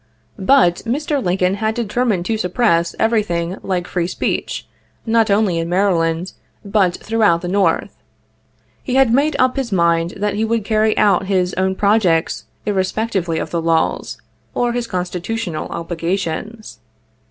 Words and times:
But 0.39 0.77
Mr. 0.77 1.23
Lincoln 1.23 1.53
had 1.61 1.75
determined 1.75 2.25
to 2.25 2.35
suppress 2.39 2.95
everything 2.97 3.57
like 3.61 3.85
free 3.85 4.07
speech, 4.07 4.67
not 5.05 5.29
only 5.29 5.59
in 5.59 5.69
Maryland, 5.69 6.33
but 6.65 6.95
throughout 6.95 7.41
the 7.41 7.47
North. 7.47 7.95
He 8.81 8.95
had 8.95 9.13
made 9.13 9.35
up 9.37 9.57
his 9.57 9.71
mind 9.71 10.15
that 10.17 10.33
he 10.33 10.43
would 10.43 10.65
carry 10.65 10.97
out 10.97 11.27
his 11.27 11.53
own 11.53 11.75
projects 11.75 12.45
irrespectively 12.65 13.37
of 13.37 13.51
the 13.51 13.61
laws, 13.61 14.17
or 14.55 14.73
his 14.73 14.87
constitutional 14.87 15.67
obligations. 15.67 16.79